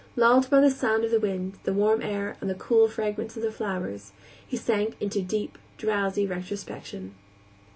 [0.15, 3.43] Lulled by the sound of the wind, the warm air, and the cool fragrance of
[3.43, 4.13] the flowers,
[4.47, 7.13] he sank into deep, drowsy retrospection.